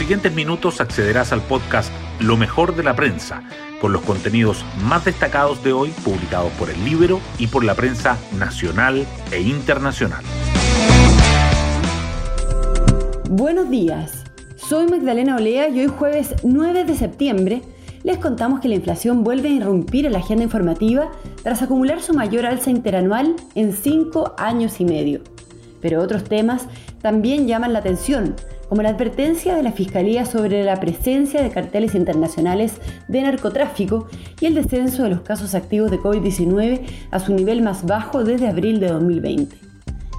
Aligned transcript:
siguientes 0.00 0.34
minutos 0.34 0.80
accederás 0.80 1.30
al 1.30 1.42
podcast 1.42 1.92
Lo 2.20 2.38
mejor 2.38 2.74
de 2.74 2.82
la 2.82 2.96
prensa, 2.96 3.42
con 3.82 3.92
los 3.92 4.00
contenidos 4.00 4.64
más 4.82 5.04
destacados 5.04 5.62
de 5.62 5.74
hoy 5.74 5.90
publicados 6.02 6.50
por 6.52 6.70
el 6.70 6.82
Libro 6.86 7.20
y 7.38 7.48
por 7.48 7.64
la 7.64 7.74
prensa 7.74 8.16
nacional 8.38 9.06
e 9.30 9.42
internacional. 9.42 10.24
Buenos 13.28 13.68
días, 13.68 14.24
soy 14.56 14.88
Magdalena 14.88 15.36
Olea 15.36 15.68
y 15.68 15.80
hoy 15.80 15.88
jueves 15.88 16.34
9 16.44 16.84
de 16.86 16.96
septiembre 16.96 17.60
les 18.02 18.16
contamos 18.16 18.60
que 18.60 18.68
la 18.68 18.76
inflación 18.76 19.22
vuelve 19.22 19.48
a 19.48 19.52
irrumpir 19.52 20.06
en 20.06 20.12
la 20.12 20.20
agenda 20.20 20.44
informativa 20.44 21.10
tras 21.42 21.60
acumular 21.60 22.00
su 22.00 22.14
mayor 22.14 22.46
alza 22.46 22.70
interanual 22.70 23.36
en 23.54 23.74
cinco 23.74 24.34
años 24.38 24.80
y 24.80 24.86
medio. 24.86 25.20
Pero 25.82 26.00
otros 26.00 26.24
temas 26.24 26.68
también 27.00 27.46
llaman 27.46 27.72
la 27.72 27.80
atención, 27.80 28.34
como 28.68 28.82
la 28.82 28.90
advertencia 28.90 29.56
de 29.56 29.62
la 29.62 29.72
Fiscalía 29.72 30.24
sobre 30.24 30.62
la 30.62 30.78
presencia 30.78 31.42
de 31.42 31.50
carteles 31.50 31.94
internacionales 31.94 32.74
de 33.08 33.22
narcotráfico 33.22 34.06
y 34.40 34.46
el 34.46 34.54
descenso 34.54 35.02
de 35.02 35.10
los 35.10 35.22
casos 35.22 35.54
activos 35.54 35.90
de 35.90 35.98
COVID-19 35.98 36.82
a 37.10 37.18
su 37.18 37.34
nivel 37.34 37.62
más 37.62 37.84
bajo 37.84 38.22
desde 38.22 38.48
abril 38.48 38.78
de 38.78 38.88
2020. 38.88 39.56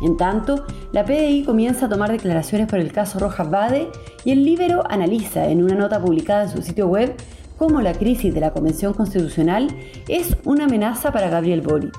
En 0.02 0.18
tanto, 0.18 0.66
la 0.92 1.06
PDI 1.06 1.44
comienza 1.46 1.86
a 1.86 1.90
tomar 1.90 2.12
declaraciones 2.12 2.68
por 2.68 2.80
el 2.80 2.92
caso 2.92 3.20
Rojas 3.20 3.50
Bade 3.50 3.88
y 4.26 4.32
el 4.32 4.44
Libero 4.44 4.84
analiza 4.90 5.48
en 5.48 5.64
una 5.64 5.76
nota 5.76 6.02
publicada 6.02 6.44
en 6.44 6.50
su 6.50 6.62
sitio 6.64 6.88
web 6.88 7.16
cómo 7.58 7.82
la 7.82 7.94
crisis 7.94 8.34
de 8.34 8.40
la 8.40 8.52
Convención 8.52 8.94
Constitucional 8.94 9.68
es 10.08 10.36
una 10.44 10.66
amenaza 10.66 11.12
para 11.12 11.30
Gabriel 11.30 11.62
Boric. 11.62 11.96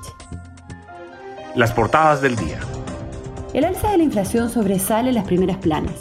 Las 1.54 1.70
portadas 1.72 2.20
del 2.20 2.34
día. 2.34 2.58
El 3.52 3.64
alza 3.64 3.90
de 3.90 3.98
la 3.98 4.04
inflación 4.04 4.48
sobresale 4.48 5.10
en 5.10 5.14
las 5.14 5.26
primeras 5.26 5.58
planas. 5.58 5.92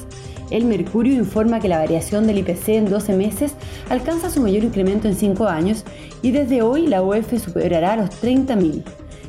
El 0.52 0.66
Mercurio 0.66 1.16
informa 1.16 1.60
que 1.60 1.68
la 1.68 1.80
variación 1.80 2.26
del 2.26 2.38
IPC 2.40 2.70
en 2.70 2.90
12 2.90 3.16
meses 3.16 3.56
alcanza 3.90 4.30
su 4.30 4.42
mayor 4.42 4.64
incremento 4.64 5.08
en 5.08 5.16
5 5.16 5.48
años 5.48 5.84
y 6.22 6.32
desde 6.32 6.62
hoy 6.62 6.88
la 6.88 7.04
UEF 7.04 7.42
superará 7.44 7.96
los 7.96 8.10
30.000. 8.22 8.84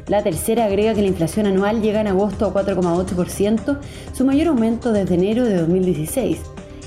La 0.06 0.22
tercera 0.22 0.66
agrega 0.66 0.94
que 0.94 1.02
la 1.02 1.08
inflación 1.08 1.46
anual 1.46 1.80
llega 1.80 2.00
en 2.00 2.08
agosto 2.08 2.46
a 2.46 2.54
4,8%, 2.54 3.78
su 4.12 4.24
mayor 4.24 4.48
aumento 4.48 4.92
desde 4.92 5.14
enero 5.14 5.44
de 5.44 5.56
2016. 5.56 6.38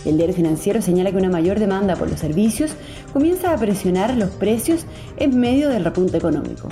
El 0.05 0.17
diario 0.17 0.35
financiero 0.35 0.81
señala 0.81 1.11
que 1.11 1.17
una 1.17 1.29
mayor 1.29 1.59
demanda 1.59 1.95
por 1.95 2.09
los 2.09 2.19
servicios 2.19 2.75
comienza 3.11 3.53
a 3.53 3.57
presionar 3.57 4.15
los 4.15 4.29
precios 4.29 4.85
en 5.17 5.39
medio 5.39 5.69
del 5.69 5.83
repunte 5.83 6.17
económico. 6.17 6.69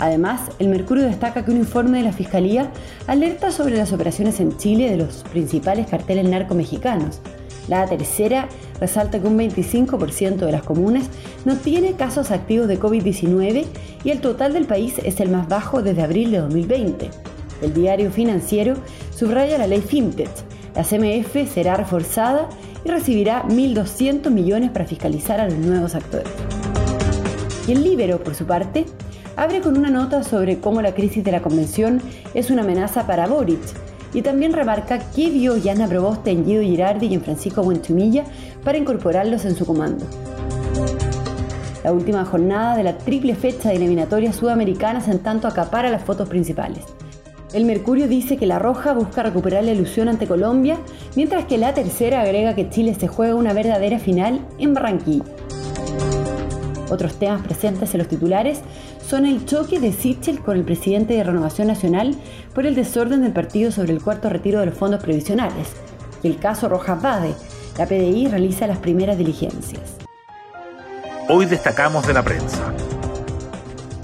Además, 0.00 0.40
el 0.58 0.68
Mercurio 0.68 1.04
destaca 1.04 1.44
que 1.44 1.50
un 1.50 1.58
informe 1.58 1.98
de 1.98 2.04
la 2.04 2.12
Fiscalía 2.12 2.70
alerta 3.06 3.50
sobre 3.50 3.76
las 3.76 3.92
operaciones 3.92 4.40
en 4.40 4.56
Chile 4.56 4.90
de 4.90 4.96
los 4.96 5.22
principales 5.30 5.86
carteles 5.86 6.26
narco-mexicanos. 6.26 7.20
La 7.68 7.86
tercera 7.86 8.48
resalta 8.80 9.20
que 9.20 9.28
un 9.28 9.38
25% 9.38 10.36
de 10.36 10.52
las 10.52 10.62
comunas 10.62 11.08
no 11.44 11.56
tiene 11.56 11.92
casos 11.92 12.30
activos 12.30 12.66
de 12.66 12.80
COVID-19 12.80 13.66
y 14.02 14.10
el 14.10 14.20
total 14.20 14.54
del 14.54 14.64
país 14.64 14.94
es 15.04 15.20
el 15.20 15.28
más 15.28 15.46
bajo 15.48 15.82
desde 15.82 16.02
abril 16.02 16.30
de 16.30 16.38
2020. 16.38 17.10
El 17.60 17.74
diario 17.74 18.10
financiero 18.10 18.74
subraya 19.14 19.58
la 19.58 19.66
ley 19.66 19.82
FinTech, 19.82 20.30
la 20.74 20.82
CMF 20.82 21.52
será 21.52 21.76
reforzada 21.76 22.48
y 22.84 22.88
recibirá 22.88 23.42
1.200 23.44 24.30
millones 24.30 24.70
para 24.70 24.86
fiscalizar 24.86 25.40
a 25.40 25.48
los 25.48 25.58
nuevos 25.58 25.94
actores. 25.94 26.30
Y 27.66 27.72
el 27.72 27.82
Libero, 27.82 28.22
por 28.22 28.34
su 28.34 28.46
parte, 28.46 28.86
abre 29.36 29.60
con 29.60 29.76
una 29.76 29.90
nota 29.90 30.22
sobre 30.22 30.58
cómo 30.58 30.82
la 30.82 30.94
crisis 30.94 31.24
de 31.24 31.32
la 31.32 31.42
convención 31.42 32.00
es 32.34 32.50
una 32.50 32.62
amenaza 32.62 33.06
para 33.06 33.26
Boric 33.26 33.60
y 34.12 34.22
también 34.22 34.52
remarca 34.52 34.98
qué 35.14 35.30
vio 35.30 35.56
Yana 35.56 35.86
Proboste 35.86 36.30
en 36.30 36.44
Guido 36.44 36.62
Girardi 36.62 37.06
y 37.06 37.14
en 37.14 37.22
Francisco 37.22 37.62
Buenchumilla 37.62 38.24
para 38.64 38.78
incorporarlos 38.78 39.44
en 39.44 39.56
su 39.56 39.64
comando. 39.66 40.04
La 41.84 41.92
última 41.92 42.24
jornada 42.24 42.76
de 42.76 42.82
la 42.82 42.98
triple 42.98 43.34
fecha 43.34 43.70
de 43.70 43.76
eliminatorias 43.76 44.36
sudamericanas 44.36 45.08
en 45.08 45.20
tanto 45.20 45.48
acapara 45.48 45.90
las 45.90 46.04
fotos 46.04 46.28
principales. 46.28 46.84
El 47.54 47.64
Mercurio 47.64 48.06
dice 48.06 48.36
que 48.36 48.46
la 48.46 48.58
Roja 48.60 48.92
busca 48.92 49.22
recuperar 49.22 49.64
la 49.64 49.72
ilusión 49.72 50.08
ante 50.08 50.26
Colombia, 50.26 50.78
mientras 51.16 51.46
que 51.46 51.58
la 51.58 51.74
tercera 51.74 52.20
agrega 52.20 52.54
que 52.54 52.68
Chile 52.68 52.94
se 52.94 53.08
juega 53.08 53.34
una 53.34 53.52
verdadera 53.52 53.98
final 53.98 54.40
en 54.58 54.74
Barranquilla. 54.74 55.24
Otros 56.90 57.14
temas 57.14 57.42
presentes 57.42 57.94
en 57.94 57.98
los 57.98 58.08
titulares 58.08 58.60
son 59.06 59.24
el 59.24 59.46
choque 59.46 59.78
de 59.78 59.92
Sichel 59.92 60.40
con 60.40 60.56
el 60.56 60.64
presidente 60.64 61.14
de 61.14 61.24
Renovación 61.24 61.68
Nacional 61.68 62.14
por 62.54 62.66
el 62.66 62.74
desorden 62.74 63.22
del 63.22 63.32
partido 63.32 63.70
sobre 63.70 63.92
el 63.92 64.02
cuarto 64.02 64.28
retiro 64.28 64.60
de 64.60 64.66
los 64.66 64.74
fondos 64.74 65.02
previsionales 65.02 65.68
y 66.22 66.28
el 66.28 66.38
caso 66.38 66.68
Rojas 66.68 67.00
Bade. 67.00 67.34
La 67.78 67.86
PDI 67.86 68.26
realiza 68.28 68.66
las 68.66 68.78
primeras 68.78 69.16
diligencias. 69.16 69.96
Hoy 71.28 71.46
destacamos 71.46 72.06
de 72.06 72.12
la 72.12 72.24
prensa. 72.24 72.74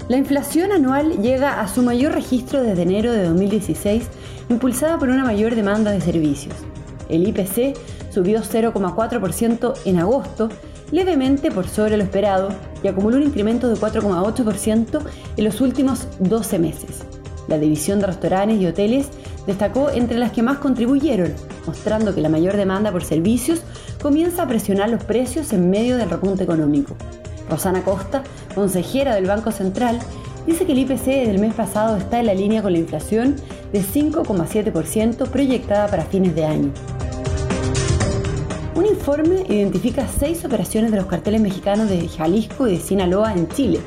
La 0.07 0.15
inflación 0.15 0.71
anual 0.71 1.21
llega 1.21 1.59
a 1.59 1.67
su 1.67 1.81
mayor 1.81 2.13
registro 2.13 2.63
desde 2.63 2.83
enero 2.83 3.11
de 3.11 3.25
2016, 3.25 4.07
impulsada 4.47 4.97
por 4.97 5.09
una 5.09 5.25
mayor 5.25 5.53
demanda 5.53 5.91
de 5.91 5.99
servicios. 5.99 6.55
El 7.09 7.27
IPC 7.27 7.77
subió 8.09 8.41
0,4% 8.41 9.73
en 9.83 9.99
agosto, 9.99 10.47
levemente 10.91 11.51
por 11.51 11.67
sobre 11.67 11.97
lo 11.97 12.03
esperado, 12.03 12.49
y 12.83 12.87
acumuló 12.87 13.17
un 13.17 13.23
incremento 13.23 13.69
de 13.69 13.75
4,8% 13.75 15.01
en 15.37 15.43
los 15.43 15.61
últimos 15.61 16.07
12 16.19 16.59
meses. 16.59 17.03
La 17.47 17.57
división 17.57 17.99
de 17.99 18.07
restaurantes 18.07 18.59
y 18.59 18.65
hoteles 18.65 19.07
destacó 19.45 19.89
entre 19.89 20.17
las 20.17 20.31
que 20.31 20.43
más 20.43 20.57
contribuyeron, 20.57 21.33
mostrando 21.65 22.13
que 22.13 22.21
la 22.21 22.29
mayor 22.29 22.57
demanda 22.57 22.91
por 22.91 23.03
servicios 23.03 23.61
comienza 24.01 24.43
a 24.43 24.47
presionar 24.47 24.89
los 24.89 25.03
precios 25.03 25.53
en 25.53 25.69
medio 25.69 25.97
del 25.97 26.09
repunte 26.09 26.43
económico. 26.43 26.95
Rosana 27.49 27.83
Costa, 27.83 28.23
consejera 28.53 29.15
del 29.15 29.25
Banco 29.25 29.51
Central, 29.51 29.99
dice 30.45 30.65
que 30.65 30.73
el 30.73 30.79
IPC 30.79 31.05
del 31.05 31.39
mes 31.39 31.53
pasado 31.53 31.95
está 31.95 32.19
en 32.19 32.25
la 32.25 32.33
línea 32.33 32.61
con 32.61 32.73
la 32.73 32.79
inflación 32.79 33.35
de 33.71 33.81
5,7% 33.81 35.29
proyectada 35.29 35.87
para 35.87 36.03
fines 36.03 36.35
de 36.35 36.45
año. 36.45 36.71
Un 38.77 38.85
informe 38.85 39.43
identifica 39.49 40.07
seis 40.07 40.45
operaciones 40.45 40.91
de 40.91 40.97
los 40.97 41.07
carteles 41.07 41.41
mexicanos 41.41 41.89
de 41.89 42.07
Jalisco 42.07 42.67
y 42.67 42.73
de 42.73 42.79
Sinaloa 42.79 43.33
en 43.33 43.47
Chile. 43.47 43.79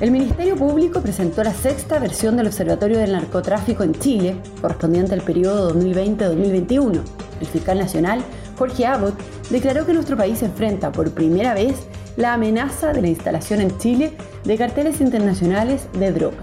El 0.00 0.12
Ministerio 0.12 0.54
Público 0.54 1.00
presentó 1.00 1.42
la 1.42 1.52
sexta 1.52 1.98
versión 1.98 2.36
del 2.36 2.46
Observatorio 2.46 2.98
del 2.98 3.10
Narcotráfico 3.10 3.82
en 3.82 3.94
Chile, 3.94 4.36
correspondiente 4.60 5.14
al 5.14 5.22
periodo 5.22 5.74
2020-2021. 5.74 7.00
El 7.40 7.46
fiscal 7.48 7.76
nacional, 7.80 8.22
Jorge 8.56 8.86
Abbott, 8.86 9.18
declaró 9.50 9.84
que 9.84 9.94
nuestro 9.94 10.16
país 10.16 10.40
enfrenta 10.44 10.92
por 10.92 11.10
primera 11.10 11.52
vez 11.52 11.74
la 12.16 12.34
amenaza 12.34 12.92
de 12.92 13.02
la 13.02 13.08
instalación 13.08 13.60
en 13.60 13.76
Chile 13.78 14.12
de 14.44 14.56
carteles 14.56 15.00
internacionales 15.00 15.88
de 15.98 16.12
droga. 16.12 16.38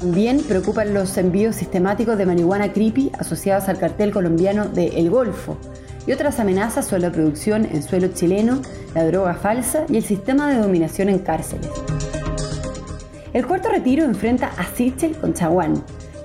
También 0.00 0.42
preocupan 0.42 0.92
los 0.92 1.16
envíos 1.16 1.56
sistemáticos 1.56 2.18
de 2.18 2.26
marihuana 2.26 2.70
creepy 2.70 3.10
asociados 3.18 3.70
al 3.70 3.78
cartel 3.78 4.12
colombiano 4.12 4.66
de 4.66 4.88
El 4.88 5.08
Golfo 5.08 5.56
y 6.06 6.12
otras 6.12 6.40
amenazas 6.40 6.86
sobre 6.86 7.02
la 7.02 7.12
producción 7.12 7.66
en 7.66 7.82
suelo 7.82 8.08
chileno, 8.08 8.60
la 8.94 9.04
droga 9.04 9.34
falsa 9.34 9.84
y 9.88 9.96
el 9.96 10.04
sistema 10.04 10.50
de 10.50 10.60
dominación 10.60 11.08
en 11.08 11.18
cárceles. 11.18 11.68
El 13.32 13.46
cuarto 13.46 13.68
retiro 13.68 14.04
enfrenta 14.04 14.50
a 14.56 14.64
Sichel 14.64 15.16
con 15.16 15.34
Chaguán, 15.34 15.82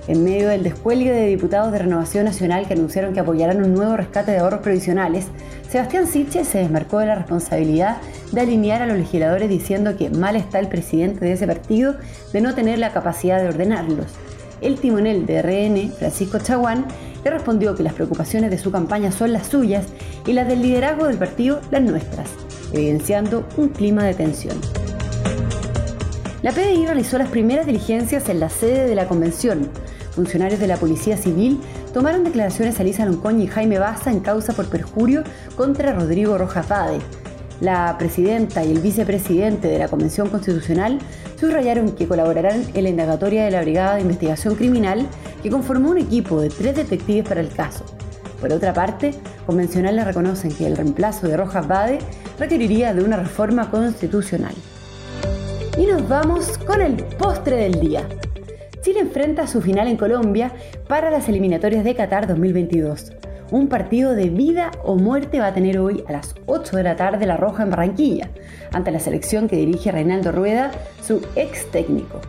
en 0.08 0.22
medio 0.22 0.48
del 0.48 0.62
descuelgue 0.62 1.10
de 1.10 1.26
diputados 1.26 1.72
de 1.72 1.80
Renovación 1.80 2.26
Nacional 2.26 2.68
que 2.68 2.74
anunciaron 2.74 3.12
que 3.12 3.20
apoyarán 3.20 3.62
un 3.62 3.74
nuevo 3.74 3.96
rescate 3.96 4.30
de 4.30 4.38
ahorros 4.38 4.60
provisionales, 4.60 5.26
Sebastián 5.68 6.06
Siche 6.06 6.44
se 6.44 6.58
desmarcó 6.58 7.00
de 7.00 7.06
la 7.06 7.16
responsabilidad 7.16 7.96
de 8.30 8.40
alinear 8.40 8.82
a 8.82 8.86
los 8.86 8.98
legisladores 8.98 9.48
diciendo 9.48 9.96
que 9.96 10.10
mal 10.10 10.36
está 10.36 10.60
el 10.60 10.68
presidente 10.68 11.24
de 11.24 11.32
ese 11.32 11.46
partido 11.46 11.96
de 12.32 12.40
no 12.40 12.54
tener 12.54 12.78
la 12.78 12.92
capacidad 12.92 13.42
de 13.42 13.48
ordenarlos. 13.48 14.06
El 14.60 14.78
timonel 14.78 15.26
de 15.26 15.42
RN, 15.42 15.92
Francisco 15.92 16.38
Chaguán, 16.38 16.86
le 17.26 17.30
respondió 17.32 17.74
que 17.74 17.82
las 17.82 17.94
preocupaciones 17.94 18.52
de 18.52 18.58
su 18.58 18.70
campaña 18.70 19.10
son 19.10 19.32
las 19.32 19.48
suyas 19.48 19.84
y 20.26 20.32
las 20.32 20.46
del 20.46 20.62
liderazgo 20.62 21.06
del 21.06 21.18
partido 21.18 21.60
las 21.72 21.82
nuestras, 21.82 22.30
evidenciando 22.72 23.44
un 23.56 23.70
clima 23.70 24.04
de 24.04 24.14
tensión. 24.14 24.56
La 26.42 26.52
PDI 26.52 26.86
realizó 26.86 27.18
las 27.18 27.28
primeras 27.28 27.66
diligencias 27.66 28.28
en 28.28 28.38
la 28.38 28.48
sede 28.48 28.86
de 28.88 28.94
la 28.94 29.08
convención, 29.08 29.68
Funcionarios 30.16 30.60
de 30.60 30.68
la 30.68 30.78
Policía 30.78 31.16
Civil 31.18 31.60
tomaron 31.92 32.24
declaraciones 32.24 32.78
a 32.80 32.84
Lisa 32.84 33.04
Loncoña 33.04 33.44
y 33.44 33.48
Jaime 33.48 33.78
Baza 33.78 34.10
en 34.10 34.20
causa 34.20 34.54
por 34.54 34.66
perjurio 34.66 35.24
contra 35.56 35.92
Rodrigo 35.92 36.38
Rojas 36.38 36.68
Vade. 36.68 37.00
La 37.60 37.96
presidenta 37.98 38.64
y 38.64 38.70
el 38.70 38.80
vicepresidente 38.80 39.68
de 39.68 39.78
la 39.78 39.88
Convención 39.88 40.28
Constitucional 40.28 40.98
subrayaron 41.40 41.92
que 41.92 42.06
colaborarán 42.06 42.64
en 42.74 42.84
la 42.84 42.90
indagatoria 42.90 43.44
de 43.44 43.50
la 43.50 43.62
Brigada 43.62 43.94
de 43.94 44.02
Investigación 44.02 44.56
Criminal, 44.56 45.06
que 45.42 45.50
conformó 45.50 45.90
un 45.90 45.98
equipo 45.98 46.40
de 46.40 46.50
tres 46.50 46.76
detectives 46.76 47.26
para 47.26 47.40
el 47.40 47.48
caso. 47.48 47.84
Por 48.40 48.52
otra 48.52 48.74
parte, 48.74 49.14
convencionales 49.46 50.04
reconocen 50.04 50.52
que 50.52 50.66
el 50.66 50.76
reemplazo 50.76 51.28
de 51.28 51.36
Rojas 51.38 51.66
Bade 51.66 51.98
requeriría 52.38 52.92
de 52.92 53.02
una 53.02 53.16
reforma 53.16 53.70
constitucional. 53.70 54.54
Y 55.78 55.86
nos 55.86 56.06
vamos 56.06 56.58
con 56.58 56.82
el 56.82 56.94
postre 56.96 57.56
del 57.56 57.80
día. 57.80 58.06
Chile 58.82 59.00
enfrenta 59.00 59.46
su 59.46 59.62
final 59.62 59.88
en 59.88 59.96
Colombia 59.96 60.52
para 60.88 61.10
las 61.10 61.28
eliminatorias 61.28 61.84
de 61.84 61.94
Qatar 61.94 62.26
2022. 62.26 63.12
Un 63.50 63.68
partido 63.68 64.14
de 64.14 64.28
vida 64.28 64.72
o 64.82 64.96
muerte 64.96 65.38
va 65.38 65.48
a 65.48 65.54
tener 65.54 65.78
hoy 65.78 66.02
a 66.08 66.12
las 66.12 66.34
8 66.46 66.76
de 66.76 66.82
la 66.82 66.96
tarde 66.96 67.26
La 67.26 67.36
Roja 67.36 67.62
en 67.62 67.70
Barranquilla, 67.70 68.30
ante 68.72 68.90
la 68.90 68.98
selección 68.98 69.46
que 69.46 69.56
dirige 69.56 69.92
Reinaldo 69.92 70.32
Rueda, 70.32 70.72
su 71.00 71.22
ex 71.36 71.70
técnico. 71.70 72.20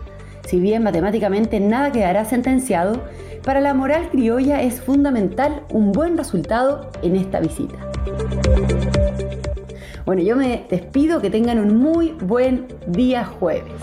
Si 0.45 0.59
bien 0.59 0.83
matemáticamente 0.83 1.59
nada 1.59 1.91
quedará 1.91 2.23
sentenciado, 2.23 3.01
para 3.43 3.61
la 3.61 3.73
moral 3.73 4.09
criolla 4.11 4.61
es 4.61 4.79
fundamental 4.79 5.63
un 5.71 5.91
buen 5.91 6.17
resultado 6.17 6.91
en 7.01 7.15
esta 7.15 7.39
visita. 7.39 7.77
Bueno, 10.05 10.21
yo 10.21 10.35
me 10.35 10.65
despido, 10.69 11.19
que 11.19 11.31
tengan 11.31 11.59
un 11.59 11.77
muy 11.77 12.11
buen 12.11 12.67
día 12.85 13.25
jueves. 13.25 13.73